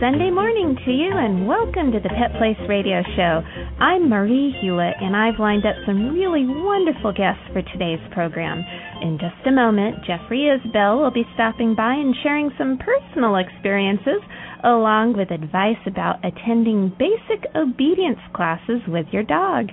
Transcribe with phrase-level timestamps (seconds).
[0.00, 3.44] Sunday morning to you, and welcome to the Pet Place Radio Show.
[3.84, 8.64] I'm Marie Hulett, and I've lined up some really wonderful guests for today's program.
[9.02, 14.24] In just a moment, Jeffrey Isbell will be stopping by and sharing some personal experiences,
[14.64, 19.68] along with advice about attending basic obedience classes with your dog,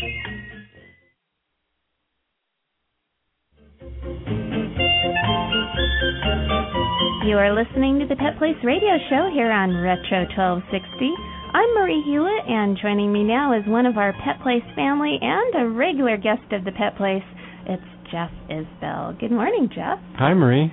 [7.25, 11.09] You are listening to the Pet Place Radio Show here on Retro 1260.
[11.57, 15.55] I'm Marie Hulett, and joining me now is one of our Pet Place family and
[15.57, 17.25] a regular guest of the Pet Place.
[17.65, 19.19] It's Jeff Isbell.
[19.19, 19.97] Good morning, Jeff.
[20.21, 20.71] Hi, Marie.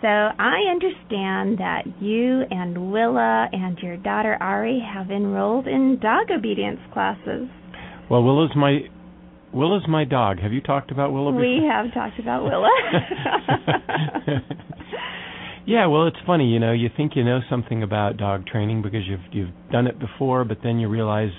[0.00, 6.30] So I understand that you and Willa and your daughter Ari have enrolled in dog
[6.34, 7.52] obedience classes.
[8.08, 8.88] Well, Willa's my
[9.52, 10.40] Willa's my dog.
[10.40, 11.42] Have you talked about Willa before?
[11.42, 12.70] We have talked about Willa.
[15.66, 19.02] yeah, well, it's funny, you know, you think you know something about dog training because
[19.06, 21.30] you've you've done it before, but then you realize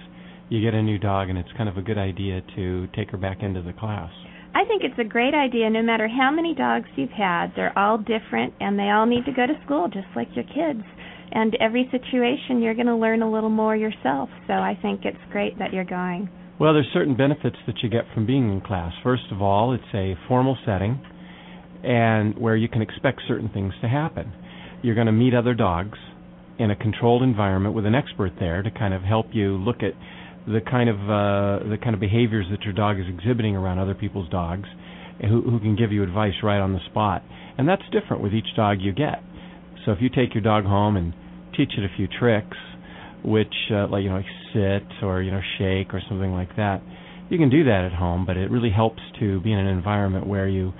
[0.50, 3.18] you get a new dog and it's kind of a good idea to take her
[3.18, 4.12] back into the class.
[4.56, 7.48] I think it's a great idea no matter how many dogs you've had.
[7.56, 10.86] They're all different and they all need to go to school just like your kids.
[11.32, 14.30] And every situation you're going to learn a little more yourself.
[14.46, 16.30] So I think it's great that you're going.
[16.60, 18.94] Well, there's certain benefits that you get from being in class.
[19.02, 21.02] First of all, it's a formal setting
[21.84, 24.32] and where you can expect certain things to happen.
[24.82, 25.98] You're going to meet other dogs
[26.60, 29.94] in a controlled environment with an expert there to kind of help you look at
[30.46, 33.96] the kind of uh, the kind of behaviors that your dog is exhibiting around other
[33.96, 34.68] people's dogs,
[35.22, 37.24] who, who can give you advice right on the spot.
[37.58, 39.24] And that's different with each dog you get.
[39.86, 41.14] So if you take your dog home and
[41.56, 42.58] teach it a few tricks,
[43.24, 44.22] which uh, like you know
[44.54, 46.82] sit or you know shake or something like that,
[47.30, 48.26] you can do that at home.
[48.26, 50.74] But it really helps to be in an environment where you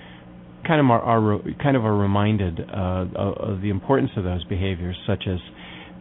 [0.68, 4.96] kind of are, are kind of are reminded uh, of the importance of those behaviors,
[5.08, 5.40] such as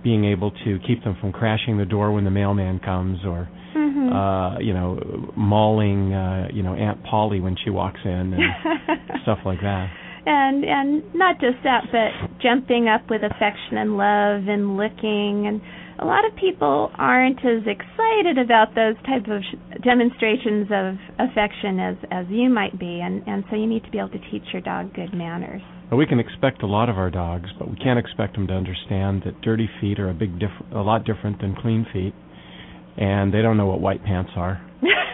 [0.03, 4.13] being able to keep them from crashing the door when the mailman comes, or mm-hmm.
[4.13, 4.99] uh, you know,
[5.37, 8.43] mauling uh, you know Aunt Polly when she walks in, and
[9.23, 9.89] stuff like that.
[10.25, 15.61] And and not just that, but jumping up with affection and love and licking and
[16.03, 21.79] a lot of people aren't as excited about those type of sh- demonstrations of affection
[21.79, 24.43] as as you might be and and so you need to be able to teach
[24.53, 27.77] your dog good manners well, we can expect a lot of our dogs, but we
[27.77, 31.39] can't expect them to understand that dirty feet are a big diff- a lot different
[31.43, 32.15] than clean feet,
[32.97, 34.67] and they don't know what white pants are.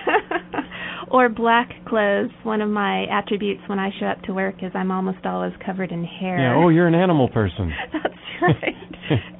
[1.10, 2.30] or black clothes.
[2.42, 5.92] One of my attributes when I show up to work is I'm almost always covered
[5.92, 6.38] in hair.
[6.38, 6.54] Yeah.
[6.56, 7.72] Oh, you're an animal person.
[7.92, 8.74] That's right.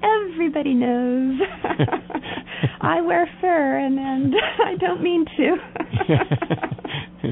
[0.02, 1.40] Everybody knows.
[2.80, 4.34] I wear fur, and and
[4.64, 5.56] I don't mean to.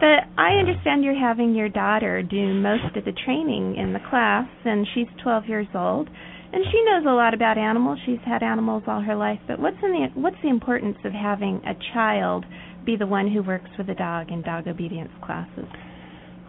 [0.00, 4.48] but I understand you're having your daughter do most of the training in the class,
[4.64, 6.08] and she's 12 years old,
[6.52, 7.98] and she knows a lot about animals.
[8.06, 9.40] She's had animals all her life.
[9.46, 12.44] But what's in the what's the importance of having a child
[12.84, 15.66] be the one who works with a dog in dog obedience classes?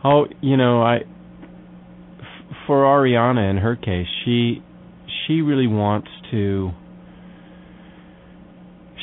[0.03, 4.61] Oh, you know, I f- for Ariana in her case, she
[5.27, 6.71] she really wants to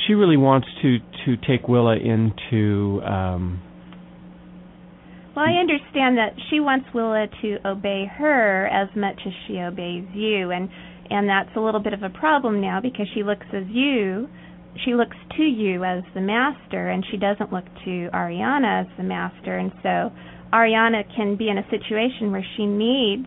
[0.06, 3.62] she really wants to to take Willa into um
[5.36, 10.04] well, I understand that she wants Willa to obey her as much as she obeys
[10.12, 10.68] you, and
[11.10, 14.28] and that's a little bit of a problem now because she looks as you
[14.84, 19.02] she looks to you as the master and she doesn't look to Ariana as the
[19.02, 20.10] master and so
[20.52, 23.26] Ariana can be in a situation where she needs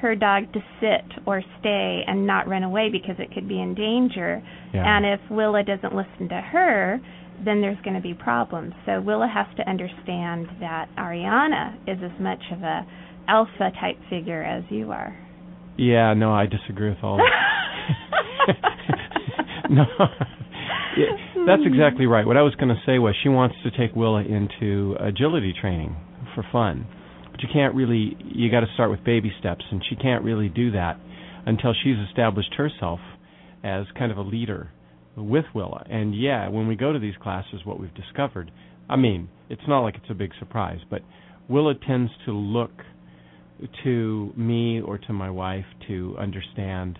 [0.00, 3.74] her dog to sit or stay and not run away because it could be in
[3.74, 4.42] danger.
[4.72, 4.84] Yeah.
[4.86, 7.00] And if Willa doesn't listen to her,
[7.44, 8.74] then there's going to be problems.
[8.86, 12.86] So Willa has to understand that Ariana is as much of a
[13.28, 15.16] alpha type figure as you are.
[15.76, 17.18] Yeah, no, I disagree with all.
[17.18, 18.54] That.
[19.70, 19.84] no,
[20.98, 22.26] yeah, that's exactly right.
[22.26, 25.96] What I was going to say was she wants to take Willa into agility training
[26.34, 26.86] for fun,
[27.30, 28.16] but you can't really.
[28.24, 30.98] You got to start with baby steps, and she can't really do that
[31.46, 33.00] until she's established herself
[33.64, 34.70] as kind of a leader
[35.16, 35.84] with Willa.
[35.88, 38.50] And yeah, when we go to these classes, what we've discovered,
[38.88, 41.02] I mean, it's not like it's a big surprise, but
[41.48, 42.70] Willa tends to look
[43.84, 46.98] to me or to my wife to understand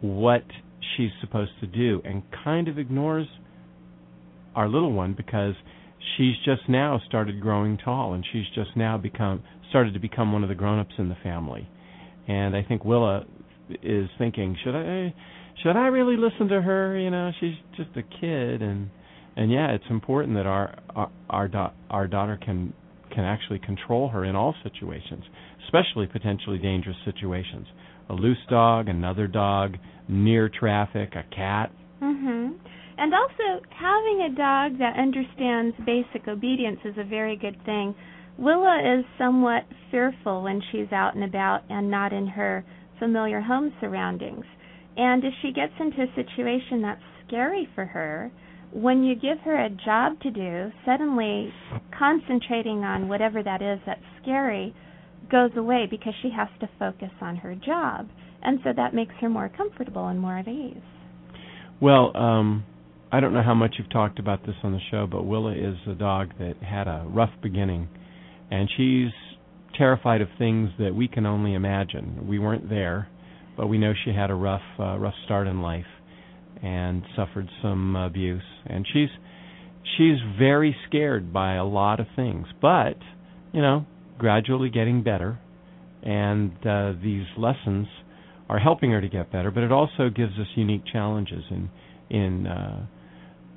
[0.00, 0.44] what
[0.96, 3.26] she's supposed to do and kind of ignores
[4.54, 5.54] our little one because
[6.16, 10.42] she's just now started growing tall and she's just now become started to become one
[10.42, 11.68] of the grown-ups in the family.
[12.28, 13.24] And I think Willa
[13.82, 15.14] is thinking, should I
[15.62, 16.98] should I really listen to her?
[16.98, 18.90] You know, she's just a kid and
[19.36, 22.72] and yeah, it's important that our our our, da- our daughter can
[23.12, 25.24] can actually control her in all situations,
[25.66, 27.66] especially potentially dangerous situations.
[28.08, 29.76] A loose dog, another dog,
[30.08, 31.70] near traffic, a cat.
[32.00, 32.54] Mhm.
[32.98, 37.94] And also having a dog that understands basic obedience is a very good thing.
[38.38, 42.64] Willa is somewhat fearful when she's out and about and not in her
[42.98, 44.44] familiar home surroundings.
[44.96, 48.30] And if she gets into a situation that's scary for her,
[48.72, 51.52] when you give her a job to do, suddenly
[51.90, 54.74] concentrating on whatever that is that's scary
[55.30, 58.08] goes away because she has to focus on her job.
[58.42, 60.76] And so that makes her more comfortable and more at ease.
[61.80, 62.64] Well, um
[63.12, 65.76] I don't know how much you've talked about this on the show, but Willa is
[65.88, 67.88] a dog that had a rough beginning
[68.50, 69.12] and she's
[69.76, 72.26] terrified of things that we can only imagine.
[72.26, 73.08] We weren't there,
[73.56, 75.86] but we know she had a rough uh, rough start in life
[76.62, 79.08] and suffered some abuse and she's
[79.96, 82.96] she's very scared by a lot of things but
[83.52, 83.84] you know
[84.18, 85.38] gradually getting better
[86.02, 87.86] and uh, these lessons
[88.48, 91.68] are helping her to get better but it also gives us unique challenges in
[92.10, 92.86] in uh,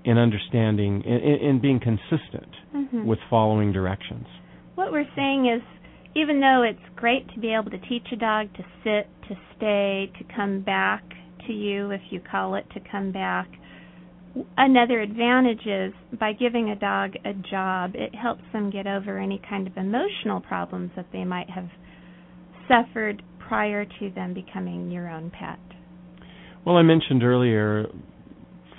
[0.03, 1.17] in understanding in,
[1.49, 3.05] in being consistent Mhm.
[3.05, 4.27] with following directions
[4.75, 5.61] What we're saying is
[6.15, 10.11] even though it's great to be able to teach a dog to sit, to stay,
[10.17, 11.03] to come back
[11.45, 13.47] to you if you call it to come back,
[14.57, 19.41] another advantage is by giving a dog a job, it helps them get over any
[19.49, 21.69] kind of emotional problems that they might have
[22.67, 25.59] suffered prior to them becoming your own pet.
[26.65, 27.87] Well, I mentioned earlier,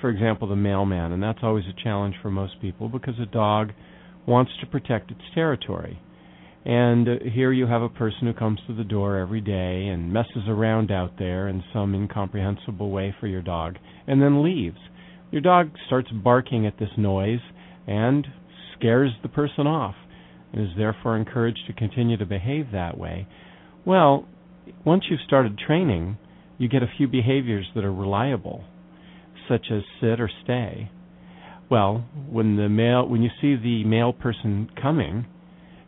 [0.01, 3.73] for example, the mailman, and that's always a challenge for most people because a dog
[4.27, 5.99] wants to protect its territory.
[6.65, 10.13] And uh, here you have a person who comes to the door every day and
[10.13, 13.77] messes around out there in some incomprehensible way for your dog
[14.07, 14.79] and then leaves.
[15.31, 17.41] Your dog starts barking at this noise
[17.87, 18.27] and
[18.77, 19.95] scares the person off
[20.53, 23.29] and is therefore encouraged to continue to behave that way.
[23.85, 24.27] Well,
[24.85, 26.19] once you've started training,
[26.59, 28.65] you get a few behaviors that are reliable,
[29.49, 30.91] such as sit or stay.
[31.71, 35.27] Well, when the male when you see the male person coming,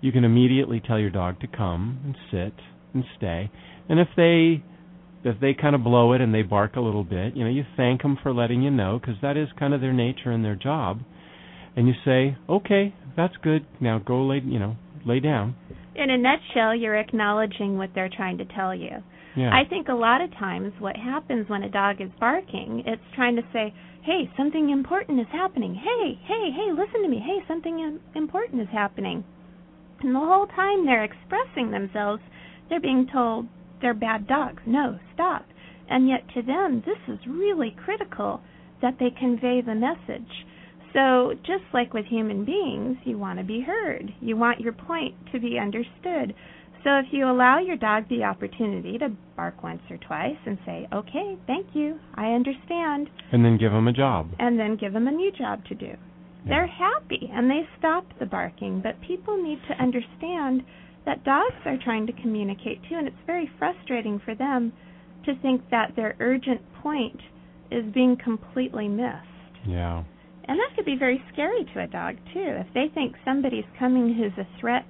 [0.01, 2.55] you can immediately tell your dog to come and sit
[2.95, 3.51] and stay.
[3.89, 4.63] And if they
[5.25, 7.65] if they kind of blow it and they bark a little bit, you know, you
[7.77, 10.57] thank them for letting you know because that is kind of their nature and their
[10.57, 11.01] job.
[11.77, 13.65] And you say, "Okay, that's good.
[13.81, 14.77] Now go lay, you know,
[15.07, 15.55] lay down."
[15.95, 19.03] In a nutshell, you're acknowledging what they're trying to tell you.
[19.37, 19.55] Yeah.
[19.55, 23.37] I think a lot of times what happens when a dog is barking, it's trying
[23.37, 25.75] to say, "Hey, something important is happening.
[25.75, 27.19] Hey, hey, hey, listen to me.
[27.19, 29.25] Hey, something important is happening."
[30.01, 32.23] And the whole time they're expressing themselves,
[32.69, 33.47] they're being told
[33.83, 34.63] they're bad dogs.
[34.67, 35.45] No, stop.
[35.89, 38.41] And yet to them, this is really critical
[38.81, 40.47] that they convey the message.
[40.93, 44.13] So, just like with human beings, you want to be heard.
[44.21, 46.35] You want your point to be understood.
[46.85, 50.89] So, if you allow your dog the opportunity to bark once or twice and say,
[50.93, 54.31] okay, thank you, I understand, and then give them a job.
[54.39, 55.93] and then give them a new job to do,
[56.47, 58.81] they're happy and they stop the barking.
[58.83, 60.63] But people need to understand
[61.07, 64.73] that dogs are trying to communicate too, and it's very frustrating for them
[65.25, 67.21] to think that their urgent point
[67.71, 69.67] is being completely missed.
[69.67, 70.05] Yeah.
[70.45, 72.41] And that could be very scary to a dog too.
[72.45, 74.85] If they think somebody's coming who's a threat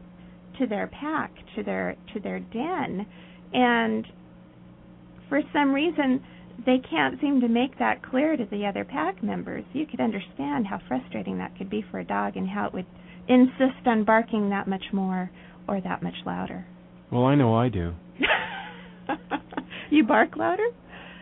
[0.58, 3.06] to their pack, to their to their den,
[3.52, 4.06] and
[5.28, 6.22] for some reason
[6.64, 9.64] they can't seem to make that clear to the other pack members.
[9.72, 12.86] You could understand how frustrating that could be for a dog and how it would
[13.28, 15.30] insist on barking that much more
[15.72, 16.66] or that much louder.
[17.10, 17.94] Well, I know I do.
[19.90, 20.66] you bark louder?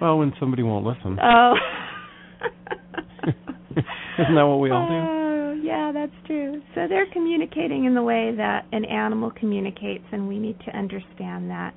[0.00, 1.18] Well, when somebody won't listen.
[1.22, 1.54] Oh.
[4.18, 4.94] Isn't that what we all do?
[4.94, 6.60] Oh, yeah, that's true.
[6.74, 11.50] So they're communicating in the way that an animal communicates, and we need to understand
[11.50, 11.74] that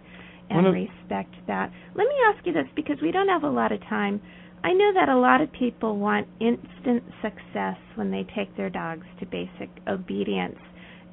[0.50, 1.72] and of- respect that.
[1.96, 4.20] Let me ask you this because we don't have a lot of time.
[4.64, 9.06] I know that a lot of people want instant success when they take their dogs
[9.20, 10.58] to basic obedience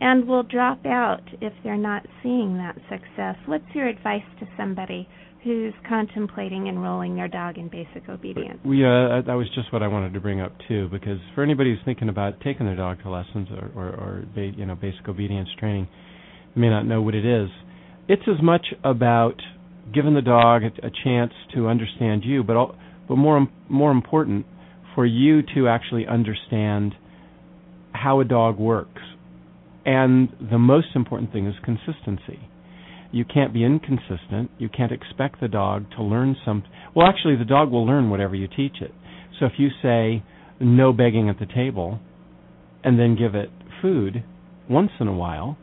[0.00, 3.36] and will drop out if they're not seeing that success.
[3.46, 5.08] What's your advice to somebody
[5.44, 8.58] who's contemplating enrolling their dog in basic obedience?
[8.64, 11.70] We uh, that was just what I wanted to bring up too, because for anybody
[11.70, 15.08] who's thinking about taking their dog to lessons or or, or ba- you know basic
[15.08, 15.88] obedience training,
[16.54, 17.48] may not know what it is.
[18.08, 19.40] It's as much about
[19.94, 22.76] giving the dog a, a chance to understand you, but al-
[23.08, 24.46] but more more important
[24.94, 26.94] for you to actually understand
[27.92, 29.02] how a dog works.
[29.90, 32.38] And the most important thing is consistency.
[33.12, 34.46] You can't be inconsistent.
[34.58, 36.62] You can't expect the dog to learn some.
[36.94, 38.92] Well, actually, the dog will learn whatever you teach it.
[39.38, 40.22] So if you say
[40.60, 41.98] no begging at the table,
[42.84, 43.50] and then give it
[43.82, 44.22] food
[44.68, 45.56] once in a while,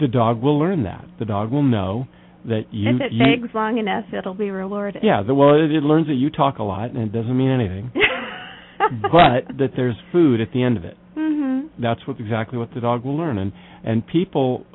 [0.00, 1.04] the dog will learn that.
[1.18, 2.06] The dog will know
[2.44, 2.90] that you.
[2.96, 5.02] if it you begs long enough, it'll be rewarded.
[5.02, 7.50] yeah, the, well, it, it learns that you talk a lot, and it doesn't mean
[7.50, 7.86] anything,
[9.02, 10.96] but that there's food at the end of it.
[11.16, 11.51] mhm.
[11.80, 13.52] That's what exactly what the dog will learn, and
[13.84, 14.66] and people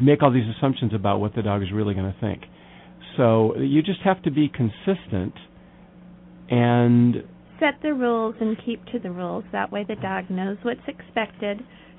[0.00, 2.42] make all these assumptions about what the dog is really going to think.
[3.16, 5.34] So you just have to be consistent,
[6.50, 7.16] and
[7.60, 9.42] Set the rules and keep to the rules.
[9.50, 11.58] That way, the dog knows what's expected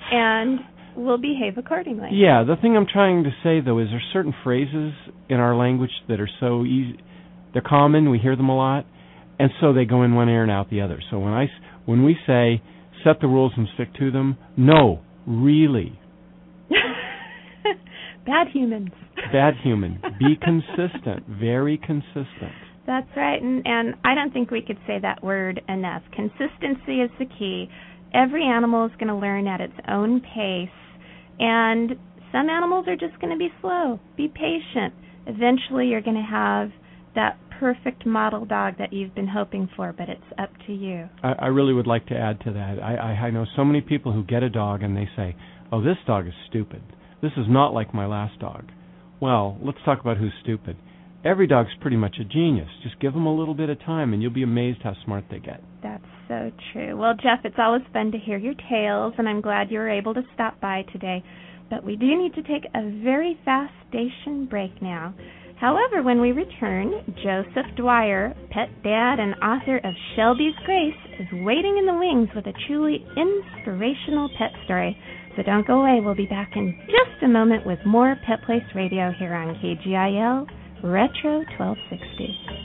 [0.09, 0.59] and
[0.95, 2.09] will behave accordingly.
[2.13, 4.93] yeah, the thing I'm trying to say though is there's certain phrases
[5.27, 6.97] in our language that are so easy,
[7.53, 8.85] they're common, we hear them a lot,
[9.37, 11.01] and so they go in one ear and out the other.
[11.11, 11.47] So when I
[11.85, 12.61] when we say
[13.03, 15.97] set the rules and stick to them, no, really,
[18.25, 18.89] Bad humans.
[19.31, 22.51] bad human, be consistent, very consistent.
[22.85, 26.03] That's right, and and I don't think we could say that word enough.
[26.15, 27.69] Consistency is the key.
[28.13, 30.69] Every animal is going to learn at its own pace,
[31.39, 31.91] and
[32.31, 33.99] some animals are just going to be slow.
[34.17, 34.93] Be patient.
[35.25, 36.69] Eventually, you're going to have
[37.15, 41.09] that perfect model dog that you've been hoping for, but it's up to you.
[41.21, 42.79] I, I really would like to add to that.
[42.81, 45.35] I, I, I know so many people who get a dog and they say,
[45.71, 46.81] "Oh, this dog is stupid.
[47.21, 48.65] This is not like my last dog."
[49.21, 50.77] Well, let's talk about who's stupid.
[51.25, 52.69] Every dog's pretty much a genius.
[52.81, 55.39] Just give them a little bit of time, and you'll be amazed how smart they
[55.39, 55.61] get.
[55.83, 56.95] That's so true.
[56.95, 60.13] Well, Jeff, it's always fun to hear your tales, and I'm glad you were able
[60.13, 61.21] to stop by today.
[61.69, 65.13] But we do need to take a very fast station break now.
[65.59, 71.77] However, when we return, Joseph Dwyer, pet dad and author of Shelby's Grace, is waiting
[71.77, 74.97] in the wings with a truly inspirational pet story.
[75.35, 75.99] So don't go away.
[75.99, 80.47] We'll be back in just a moment with more Pet Place Radio here on KGIL
[80.81, 82.58] Retro 1260.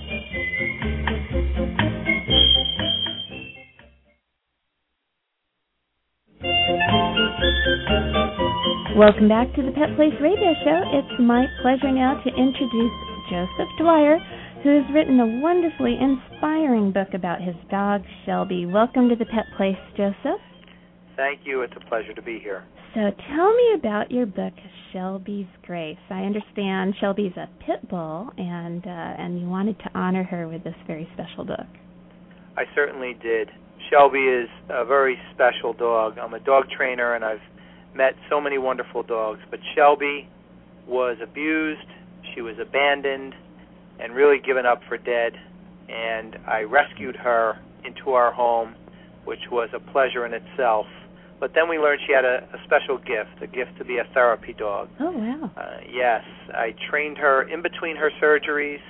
[8.96, 10.80] Welcome back to the Pet Place Radio Show.
[10.94, 12.92] It's my pleasure now to introduce
[13.28, 14.18] Joseph Dwyer,
[14.62, 18.66] who has written a wonderfully inspiring book about his dog Shelby.
[18.66, 20.38] Welcome to the Pet Place, Joseph.
[21.16, 21.62] Thank you.
[21.62, 22.62] It's a pleasure to be here.
[22.94, 24.54] So tell me about your book,
[24.92, 25.98] Shelby's Grace.
[26.08, 30.62] I understand Shelby's a pit bull, and uh, and you wanted to honor her with
[30.62, 31.66] this very special book.
[32.56, 33.50] I certainly did.
[33.90, 36.16] Shelby is a very special dog.
[36.16, 37.42] I'm a dog trainer and I've
[37.94, 40.28] met so many wonderful dogs, but Shelby
[40.86, 41.86] was abused,
[42.34, 43.34] she was abandoned,
[44.00, 45.34] and really given up for dead.
[45.88, 48.74] And I rescued her into our home,
[49.24, 50.86] which was a pleasure in itself.
[51.40, 54.04] But then we learned she had a, a special gift, a gift to be a
[54.14, 54.88] therapy dog.
[55.00, 55.50] Oh wow!
[55.56, 56.24] Uh, yes,
[56.54, 58.80] I trained her in between her surgeries.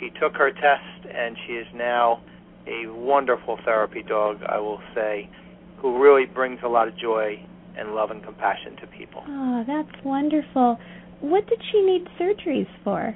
[0.00, 2.20] She took her test, and she is now
[2.66, 5.28] a wonderful therapy dog, I will say,
[5.76, 7.44] who really brings a lot of joy
[7.78, 9.22] and love and compassion to people.
[9.26, 10.78] Oh, that's wonderful.
[11.20, 13.14] What did she need surgeries for?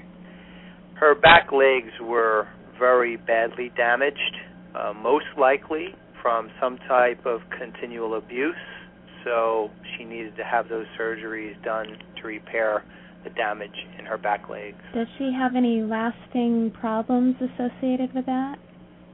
[0.95, 2.49] Her back legs were
[2.79, 4.37] very badly damaged,
[4.75, 5.89] uh, most likely
[6.23, 8.55] from some type of continual abuse.
[9.25, 11.87] So she needed to have those surgeries done
[12.21, 12.85] to repair
[13.25, 14.79] the damage in her back legs.
[14.95, 18.57] Does she have any lasting problems associated with that?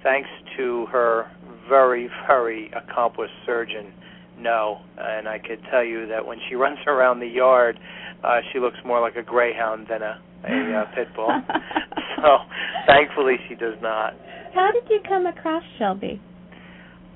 [0.02, 1.30] Thanks to her
[1.68, 3.92] very, very accomplished surgeon,
[4.38, 4.80] no.
[4.98, 7.78] And I could tell you that when she runs around the yard,
[8.22, 11.28] uh, she looks more like a greyhound than a, a uh, pit bull.
[12.16, 12.38] so,
[12.86, 14.14] thankfully she does not.
[14.54, 16.20] How did you come across Shelby?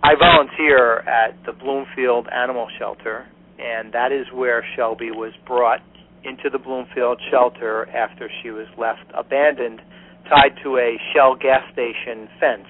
[0.02, 3.26] I volunteer at the Bloomfield Animal Shelter,
[3.58, 5.80] and that is where Shelby was brought
[6.24, 9.80] into the Bloomfield shelter after she was left abandoned,
[10.28, 12.66] tied to a Shell gas station fence,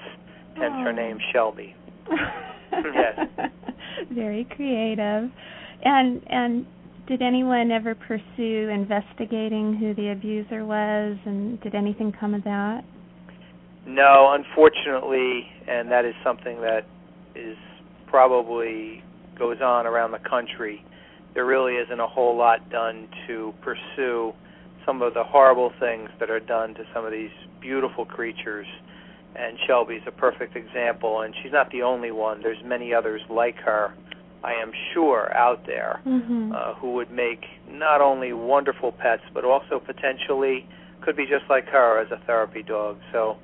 [0.55, 0.93] hence her Oh.
[0.93, 1.75] name Shelby.
[2.71, 3.51] Yes.
[4.13, 5.31] Very creative.
[5.85, 6.67] And and
[7.07, 12.85] did anyone ever pursue investigating who the abuser was and did anything come of that?
[13.87, 16.83] No, unfortunately, and that is something that
[17.35, 17.57] is
[18.07, 19.03] probably
[19.39, 20.85] goes on around the country.
[21.33, 24.35] There really isn't a whole lot done to pursue
[24.85, 28.67] some of the horrible things that are done to some of these beautiful creatures.
[29.37, 32.43] And Shelby's a perfect example, and she's not the only one.
[32.43, 33.93] There's many others like her,
[34.43, 36.55] I am sure, out there Mhm.
[36.55, 40.67] uh, who would make not only wonderful pets, but also potentially
[41.01, 42.99] could be just like her as a therapy dog.
[43.13, 43.37] So,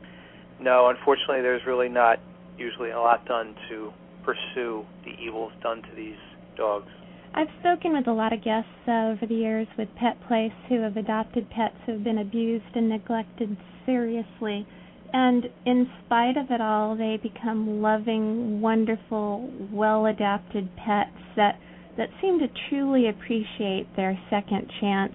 [0.59, 2.19] no, unfortunately, there's really not
[2.57, 6.19] usually a lot done to pursue the evils done to these
[6.57, 6.91] dogs.
[7.35, 10.81] I've spoken with a lot of guests uh, over the years with Pet Place who
[10.81, 14.67] have adopted pets who have been abused and neglected seriously.
[15.17, 21.55] And in spite of it all, they become loving, wonderful, well adapted pets that,
[21.97, 25.13] that seem to truly appreciate their second chance.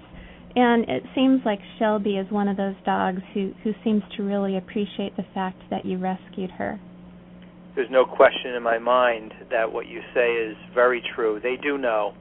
[0.55, 4.55] And it seems like Shelby is one of those dogs who, who seems to really
[4.55, 6.79] appreciate the fact that you rescued her.
[7.75, 11.41] There's no question in my mind that what you say is very true.
[11.43, 12.13] They do know.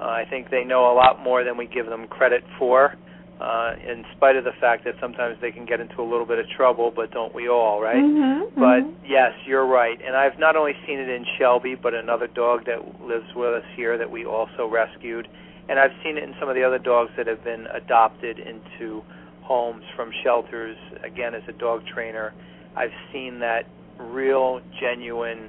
[0.00, 2.96] Uh, I think they know a lot more than we give them credit for.
[3.40, 6.38] Uh, in spite of the fact that sometimes they can get into a little bit
[6.38, 7.96] of trouble, but don't we all, right?
[7.96, 9.98] Mm-hmm, But yes, you're right.
[10.06, 13.64] And I've not only seen it in Shelby, but another dog that lives with us
[13.76, 15.26] here that we also rescued.
[15.70, 19.02] And I've seen it in some of the other dogs that have been adopted into
[19.40, 20.76] homes from shelters.
[21.02, 22.34] Again, as a dog trainer,
[22.76, 23.64] I've seen that
[23.98, 25.48] real, genuine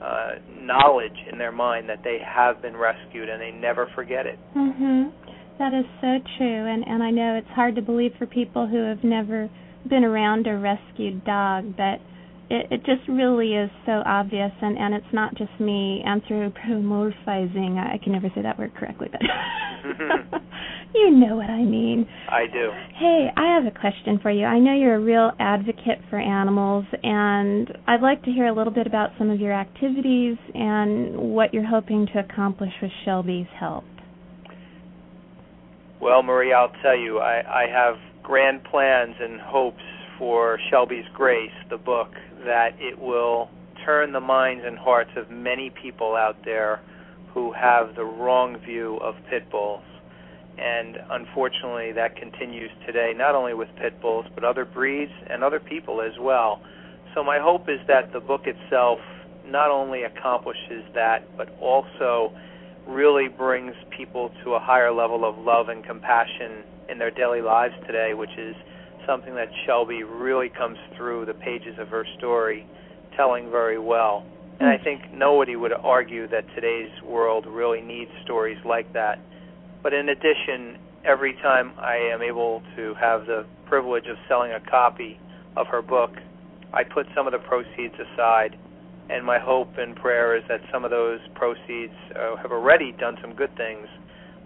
[0.00, 4.38] uh, knowledge in their mind that they have been rescued and they never forget it.
[4.54, 5.10] Mhm.
[5.58, 8.84] That is so true and and I know it's hard to believe for people who
[8.84, 9.48] have never
[9.88, 12.00] been around a rescued dog, but
[12.50, 17.78] it it just really is so obvious and and it's not just me anthropomorphizing.
[17.78, 19.20] I can never say that word correctly, but
[20.94, 22.06] you know what I mean.
[22.28, 22.70] I do.
[22.98, 24.44] Hey, I have a question for you.
[24.44, 28.72] I know you're a real advocate for animals, and I'd like to hear a little
[28.72, 33.84] bit about some of your activities and what you're hoping to accomplish with Shelby's help.
[36.00, 39.82] Well, Marie, I'll tell you, I, I have grand plans and hopes
[40.18, 42.12] for Shelby's Grace, the book,
[42.44, 43.48] that it will
[43.84, 46.80] turn the minds and hearts of many people out there
[47.32, 49.82] who have the wrong view of pit bulls.
[50.58, 55.60] And unfortunately, that continues today, not only with pit bulls, but other breeds and other
[55.60, 56.60] people as well.
[57.14, 58.98] So, my hope is that the book itself
[59.46, 62.32] not only accomplishes that, but also
[62.86, 67.74] really brings people to a higher level of love and compassion in their daily lives
[67.86, 68.54] today, which is
[69.06, 72.66] something that Shelby really comes through the pages of her story
[73.16, 74.24] telling very well.
[74.60, 74.84] And I mm.
[74.84, 79.18] think nobody would argue that today's world really needs stories like that.
[79.82, 84.60] But in addition, every time I am able to have the privilege of selling a
[84.60, 85.18] copy
[85.56, 86.10] of her book,
[86.72, 88.58] I put some of the proceeds aside
[89.08, 93.16] and my hope and prayer is that some of those proceeds uh, have already done
[93.20, 93.86] some good things,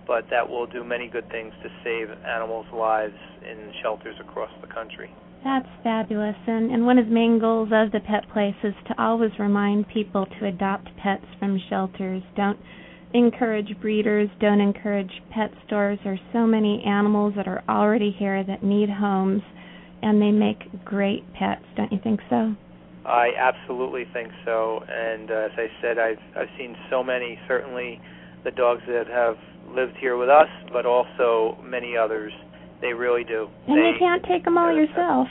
[0.07, 4.67] but that will do many good things to save animals' lives in shelters across the
[4.67, 5.11] country.
[5.43, 6.37] That's fabulous.
[6.47, 9.89] And, and one of the main goals of the Pet Place is to always remind
[9.89, 12.23] people to adopt pets from shelters.
[12.37, 12.59] Don't
[13.15, 15.99] encourage breeders, don't encourage pet stores.
[16.05, 19.43] There's so many animals that are already here that need homes,
[20.03, 22.55] and they make great pets, don't you think so?
[23.11, 27.39] I absolutely think so, and uh, as I said, I've I've seen so many.
[27.49, 28.01] Certainly,
[28.45, 29.37] the dogs that have
[29.75, 32.33] lived here with us, but also many others.
[32.81, 33.49] They really do.
[33.69, 35.29] And they, you can't take them all yourself.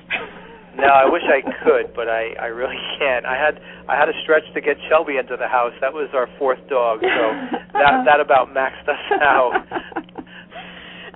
[0.77, 3.25] No, I wish I could, but I I really can't.
[3.25, 5.73] I had I had a stretch to get Shelby into the house.
[5.81, 7.23] That was our fourth dog, so
[7.73, 9.65] that that about maxed us out.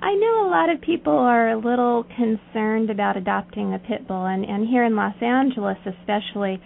[0.04, 4.26] I know a lot of people are a little concerned about adopting a pit bull,
[4.26, 6.60] and, and here in Los Angeles, especially,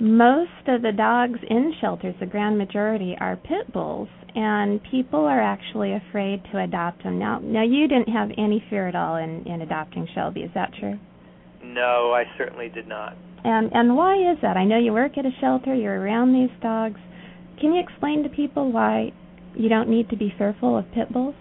[0.00, 5.40] most of the dogs in shelters, the grand majority, are pit bulls, and people are
[5.40, 7.20] actually afraid to adopt them.
[7.20, 10.72] Now, now you didn't have any fear at all in, in adopting Shelby, is that
[10.80, 10.98] true?
[11.62, 13.16] No, I certainly did not.
[13.44, 14.56] And and why is that?
[14.56, 16.98] I know you work at a shelter, you're around these dogs.
[17.60, 19.12] Can you explain to people why
[19.54, 21.36] you don't need to be fearful of pit bulls?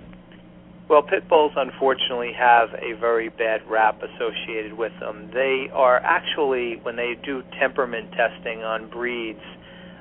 [0.92, 5.32] Well, pit bulls unfortunately have a very bad rap associated with them.
[5.34, 9.40] They are actually, when they do temperament testing on breeds,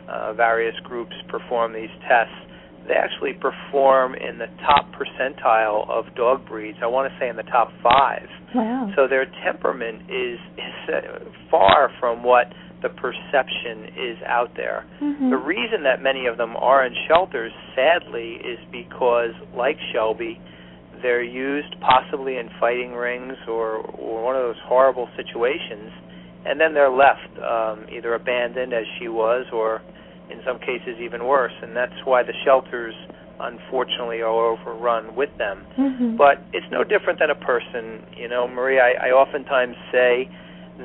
[0.09, 2.35] uh, various groups perform these tests.
[2.89, 6.79] They actually perform in the top percentile of dog breeds.
[6.83, 8.27] I want to say in the top five.
[8.53, 8.91] Wow.
[8.97, 11.23] So their temperament is, is uh,
[11.53, 12.51] far from what
[12.83, 14.87] the perception is out there.
[15.01, 15.31] Mhm.
[15.31, 20.41] The reason that many of them are in shelters, sadly, is because, like Shelby,
[21.03, 25.91] they're used possibly in fighting rings or, or one of those horrible situations,
[26.47, 29.83] and then they're left um, either abandoned as she was, or
[30.31, 31.53] in some cases even worse.
[31.63, 32.95] And that's why the shelters,
[33.41, 35.67] unfortunately, are overrun with them.
[35.79, 36.17] Mhm.
[36.17, 38.07] But it's no different than a person.
[38.17, 40.29] You know, Marie, I, I oftentimes say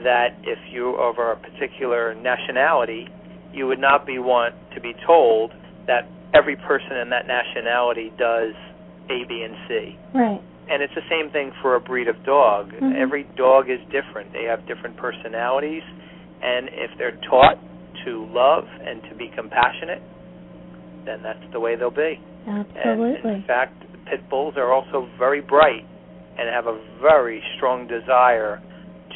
[0.04, 3.08] that if you are of a particular nationality,
[3.54, 5.54] you would not be want to be told
[5.88, 8.54] that every person in that nationality does
[9.09, 9.97] A, B, and C.
[10.13, 10.41] Right.
[10.69, 12.73] And it's the same thing for a breed of dog.
[12.73, 12.95] Mhm.
[12.95, 14.33] Every dog is different.
[14.33, 15.83] They have different personalities,
[16.41, 17.57] and if they're taught
[18.05, 20.01] to love and to be compassionate,
[21.05, 22.19] then that's the way they'll be.
[22.47, 23.33] And Absolutely.
[23.33, 23.73] in fact,
[24.05, 25.85] pit bulls are also very bright
[26.37, 28.59] and have a very strong desire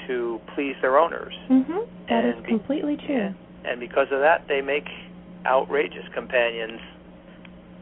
[0.08, 1.34] to please their owners.
[1.50, 1.88] Mhm.
[2.10, 3.34] That is and be- completely true.
[3.66, 4.88] And because of that, they make
[5.46, 6.80] outrageous companions.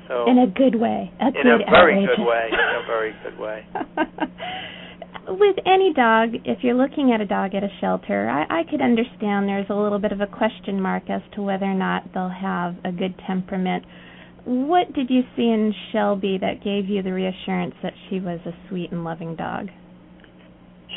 [0.08, 1.12] So In a good way.
[1.20, 2.50] A in good a very good way.
[2.52, 3.66] In a very good way.
[5.30, 8.82] With any dog, if you're looking at a dog at a shelter, I, I could
[8.82, 12.30] understand there's a little bit of a question mark as to whether or not they'll
[12.30, 13.84] have a good temperament.
[14.46, 18.52] What did you see in Shelby that gave you the reassurance that she was a
[18.70, 19.68] sweet and loving dog?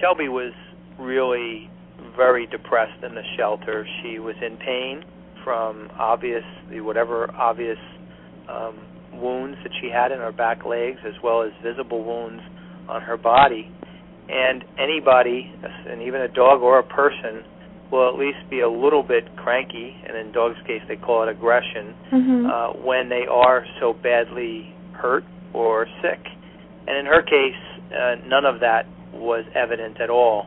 [0.01, 0.53] Shelby was
[0.97, 1.69] really
[2.17, 3.85] very depressed in the shelter.
[4.03, 5.03] She was in pain
[5.43, 7.79] from obvious, whatever obvious
[8.49, 8.79] um,
[9.21, 12.43] wounds that she had in her back legs, as well as visible wounds
[12.89, 13.71] on her body.
[14.29, 15.53] And anybody,
[15.89, 17.45] and even a dog or a person,
[17.91, 21.29] will at least be a little bit cranky, and in dogs' case, they call it
[21.29, 22.47] aggression, Mm-hmm.
[22.47, 26.21] uh, when they are so badly hurt or sick.
[26.87, 27.59] And in her case,
[27.91, 30.47] uh, none of that was evident at all.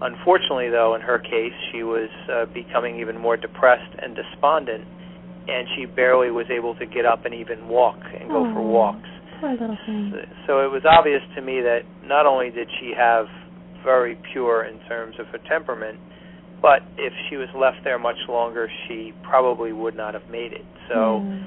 [0.00, 4.84] Unfortunately, though, in her case, she was uh, becoming even more depressed and despondent,
[5.48, 9.08] and she barely was able to get up and even walk and go for walks.
[9.40, 10.12] Poor little thing.
[10.46, 13.26] So it was obvious to me that not only did she have
[13.84, 15.98] very pure in terms of her temperament,
[16.62, 20.64] but if she was left there much longer, she probably would not have made it.
[20.88, 21.46] So Mm.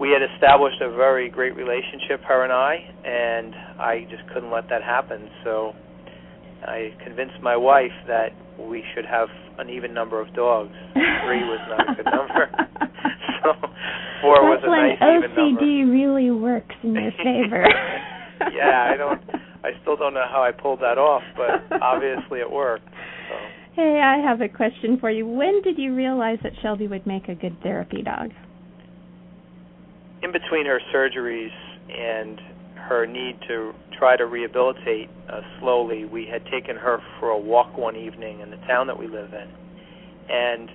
[0.00, 4.68] we had established a very great relationship, her and I, and I just couldn't let
[4.70, 5.30] that happen.
[5.44, 5.74] So
[6.66, 10.74] I convinced my wife that we should have an even number of dogs.
[10.92, 12.50] Three was not a good number.
[14.22, 15.62] four was That's a when nice even number.
[15.62, 17.64] OCD really works in your favor.
[18.54, 19.20] yeah, I don't.
[19.64, 22.86] I still don't know how I pulled that off, but obviously it worked.
[22.86, 23.34] So
[23.74, 25.26] Hey, I have a question for you.
[25.26, 28.30] When did you realize that Shelby would make a good therapy dog?
[30.22, 31.54] in between her surgeries
[31.88, 32.40] and
[32.88, 37.76] her need to try to rehabilitate uh, slowly, we had taken her for a walk
[37.76, 39.48] one evening in the town that we live in.
[40.30, 40.70] And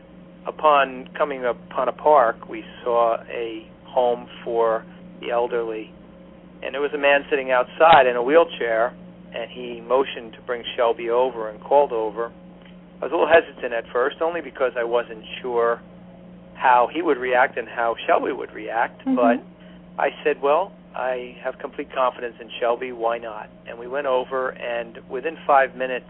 [0.45, 4.83] upon coming upon a park, we saw a home for
[5.21, 5.91] the elderly.
[6.61, 8.93] And there was a man sitting outside in a wheelchair,
[9.33, 12.31] and he motioned to bring Shelby over and called over.
[13.01, 15.81] I was a little hesitant at first, only because I wasn't sure
[16.55, 19.15] how he would react and how Shelby would react, Mhm.
[19.15, 19.39] but
[19.99, 22.91] I said, "Well, I have complete confidence in Shelby.
[22.91, 26.09] Why not?" And we went over, and within five minutes,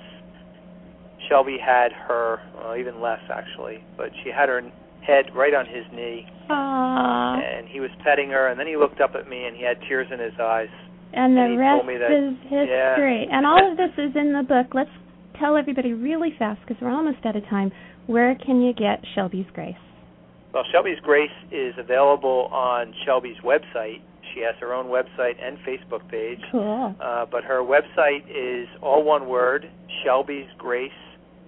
[1.29, 4.61] Shelby had her, well, even less actually, but she had her
[5.05, 7.41] head right on his knee, Aww.
[7.43, 9.77] and he was petting her, and then he looked up at me, and he had
[9.87, 10.69] tears in his eyes.
[11.13, 12.95] And the and rest told me that- is yeah.
[12.95, 13.27] history.
[13.31, 14.73] And all of this is in the book.
[14.73, 14.89] Let's
[15.39, 17.71] tell everybody really fast because we're almost out of time.
[18.07, 19.75] Where can you get Shelby's Grace?
[20.53, 24.01] Well, Shelby's Grace is available on Shelby's website.
[24.33, 26.39] She has her own website and Facebook page.
[26.51, 26.95] Cool.
[26.99, 29.69] Uh, but her website is all one word,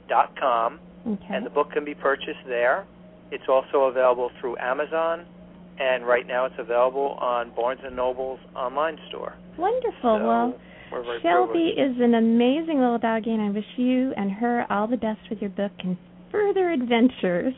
[0.10, 1.36] shelbysgrace.com, Okay.
[1.36, 2.86] and the book can be purchased there.
[3.32, 5.26] It's also available through Amazon,
[5.80, 9.34] and right now it's available on Barnes & Noble's online store.
[9.58, 9.94] Wonderful.
[10.02, 10.60] So well,
[11.22, 11.80] Shelby privileged.
[11.98, 15.42] is an amazing little doggy, and I wish you and her all the best with
[15.42, 15.98] your book and
[16.32, 17.54] further adventures.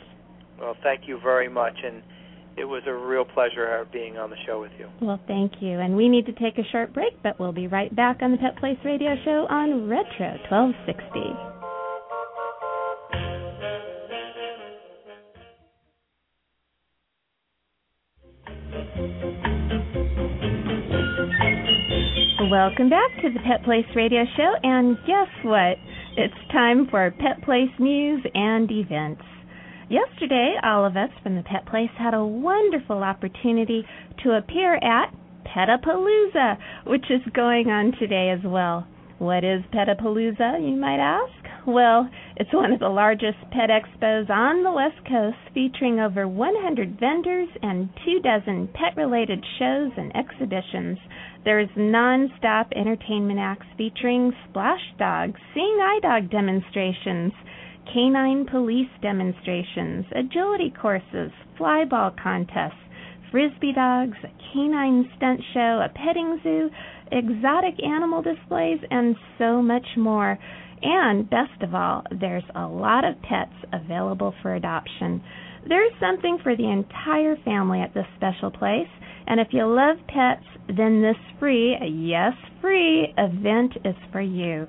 [0.60, 2.02] Well, thank you very much, and
[2.58, 4.88] it was a real pleasure being on the show with you.
[5.02, 5.80] Well, thank you.
[5.80, 8.38] And we need to take a short break, but we'll be right back on the
[8.38, 11.57] Pet Place Radio Show on Retro 1260.
[22.50, 25.76] Welcome back to the Pet Place Radio Show, and guess what?
[26.16, 29.22] It's time for Pet Place news and events.
[29.90, 33.84] Yesterday, all of us from the Pet Place had a wonderful opportunity
[34.24, 38.88] to appear at Petapalooza, which is going on today as well.
[39.20, 41.47] What is Petapalooza, you might ask?
[41.68, 46.98] Well, it's one of the largest pet expos on the West Coast, featuring over 100
[46.98, 50.98] vendors and two dozen pet related shows and exhibitions.
[51.44, 57.34] There's non stop entertainment acts featuring splash dogs, seeing eye dog demonstrations,
[57.94, 62.80] canine police demonstrations, agility courses, flyball contests,
[63.30, 66.70] frisbee dogs, a canine stunt show, a petting zoo,
[67.12, 70.40] exotic animal displays, and so much more.
[70.82, 75.22] And best of all, there's a lot of pets available for adoption.
[75.68, 78.88] There's something for the entire family at this special place.
[79.26, 84.68] And if you love pets, then this free, yes, free event is for you.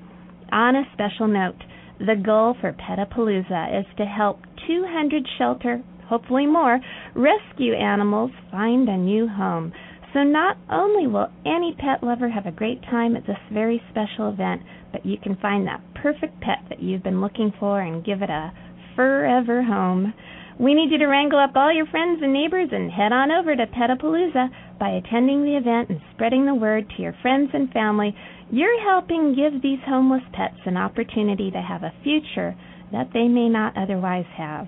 [0.51, 1.63] On a special note,
[1.99, 6.81] the goal for Petapalooza is to help 200 shelter, hopefully more,
[7.15, 9.73] rescue animals find a new home.
[10.15, 14.31] So not only will any pet lover have a great time at this very special
[14.31, 18.23] event, but you can find that perfect pet that you've been looking for and give
[18.23, 18.53] it a
[18.97, 20.15] forever home.
[20.59, 23.55] We need you to wrangle up all your friends and neighbors and head on over
[23.55, 24.49] to Petapalooza
[24.81, 28.17] by attending the event and spreading the word to your friends and family.
[28.51, 32.57] You're helping give these homeless pets an opportunity to have a future
[32.93, 34.67] that they may not otherwise have.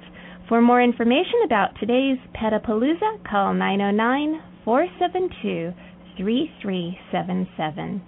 [0.49, 5.73] For more information about today's Petapalooza, call 909 472
[6.17, 8.03] 3377.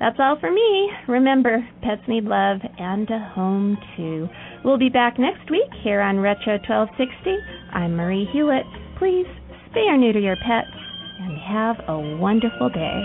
[0.00, 0.90] That's all for me.
[1.08, 4.28] Remember, pets need love and a home too.
[4.64, 7.36] We'll be back next week here on Retro 1260.
[7.72, 8.64] I'm Marie Hulett.
[8.98, 9.26] Please
[9.70, 10.76] spay or neuter your pets
[11.20, 13.04] and have a wonderful day.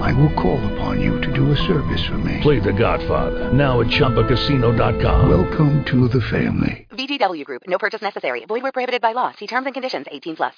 [0.00, 2.40] I will call upon you to do a service for me.
[2.42, 5.28] Play The Godfather now at ChumbaCasino.com.
[5.28, 6.86] Welcome to the family.
[6.92, 7.62] VGW Group.
[7.66, 8.44] No purchase necessary.
[8.46, 9.32] Void where prohibited by law.
[9.32, 10.06] See terms and conditions.
[10.10, 10.54] 18 plus.